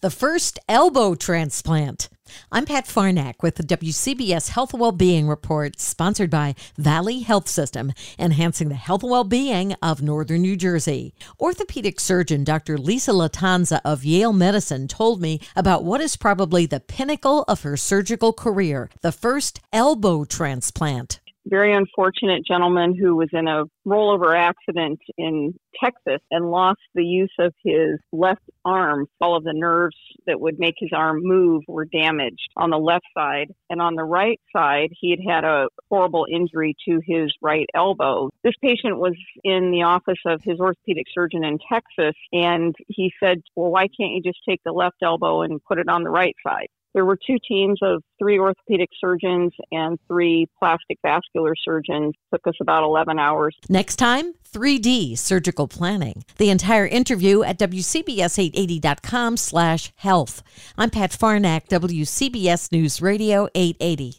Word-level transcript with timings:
the 0.00 0.10
first 0.10 0.58
elbow 0.68 1.14
transplant. 1.14 2.08
I'm 2.52 2.66
Pat 2.66 2.86
Farnack 2.86 3.42
with 3.42 3.54
the 3.54 3.62
WCBS 3.62 4.50
Health 4.50 4.74
and 4.74 4.80
Wellbeing 4.80 5.28
Report, 5.28 5.80
sponsored 5.80 6.28
by 6.28 6.54
Valley 6.76 7.20
Health 7.20 7.48
System, 7.48 7.92
enhancing 8.18 8.68
the 8.68 8.74
health 8.74 9.02
and 9.02 9.10
well-being 9.10 9.74
of 9.82 10.02
Northern 10.02 10.42
New 10.42 10.56
Jersey. 10.56 11.14
Orthopedic 11.40 12.00
surgeon 12.00 12.44
Dr. 12.44 12.76
Lisa 12.76 13.12
Lattanza 13.12 13.80
of 13.84 14.04
Yale 14.04 14.32
Medicine 14.32 14.88
told 14.88 15.20
me 15.20 15.40
about 15.54 15.84
what 15.84 16.00
is 16.00 16.16
probably 16.16 16.66
the 16.66 16.80
pinnacle 16.80 17.44
of 17.48 17.62
her 17.62 17.76
surgical 17.76 18.32
career, 18.32 18.90
the 19.00 19.12
first 19.12 19.60
elbow 19.72 20.24
transplant 20.24 21.20
very 21.46 21.74
unfortunate 21.74 22.44
gentleman 22.46 22.94
who 22.94 23.16
was 23.16 23.28
in 23.32 23.46
a 23.48 23.64
rollover 23.86 24.36
accident 24.36 24.98
in 25.16 25.54
Texas 25.82 26.20
and 26.30 26.50
lost 26.50 26.80
the 26.94 27.04
use 27.04 27.32
of 27.38 27.54
his 27.64 28.00
left 28.12 28.42
arm. 28.64 29.06
All 29.20 29.36
of 29.36 29.44
the 29.44 29.52
nerves 29.54 29.96
that 30.26 30.40
would 30.40 30.58
make 30.58 30.74
his 30.78 30.90
arm 30.94 31.20
move 31.22 31.62
were 31.68 31.84
damaged 31.84 32.48
on 32.56 32.70
the 32.70 32.78
left 32.78 33.06
side. 33.16 33.52
And 33.70 33.80
on 33.80 33.94
the 33.94 34.04
right 34.04 34.40
side, 34.54 34.90
he 35.00 35.10
had 35.10 35.20
had 35.26 35.44
a 35.44 35.68
horrible 35.88 36.26
injury 36.30 36.74
to 36.88 37.00
his 37.06 37.32
right 37.40 37.66
elbow. 37.74 38.30
This 38.42 38.54
patient 38.62 38.98
was 38.98 39.14
in 39.44 39.70
the 39.70 39.82
office 39.82 40.18
of 40.26 40.40
his 40.42 40.58
orthopedic 40.58 41.06
surgeon 41.14 41.44
in 41.44 41.58
Texas, 41.70 42.14
and 42.32 42.74
he 42.88 43.12
said, 43.22 43.42
Well, 43.54 43.70
why 43.70 43.82
can't 43.82 44.12
you 44.12 44.22
just 44.24 44.40
take 44.48 44.60
the 44.64 44.72
left 44.72 44.96
elbow 45.02 45.42
and 45.42 45.62
put 45.64 45.78
it 45.78 45.88
on 45.88 46.02
the 46.02 46.10
right 46.10 46.34
side? 46.46 46.68
There 46.96 47.04
were 47.04 47.18
two 47.26 47.36
teams 47.46 47.78
of 47.82 48.02
three 48.18 48.38
orthopedic 48.38 48.88
surgeons 48.98 49.52
and 49.70 49.98
three 50.08 50.48
plastic 50.58 50.96
vascular 51.02 51.52
surgeons. 51.62 52.14
It 52.32 52.36
took 52.36 52.46
us 52.46 52.56
about 52.58 52.84
11 52.84 53.18
hours. 53.18 53.54
Next 53.68 53.96
time, 53.96 54.32
3D 54.50 55.18
surgical 55.18 55.68
planning. 55.68 56.24
The 56.38 56.48
entire 56.48 56.86
interview 56.86 57.42
at 57.42 57.58
WCBS880.com 57.58 59.36
slash 59.36 59.92
health. 59.96 60.42
I'm 60.78 60.88
Pat 60.88 61.10
Farnack, 61.10 61.68
WCBS 61.68 62.72
News 62.72 63.02
Radio 63.02 63.46
880. 63.54 64.14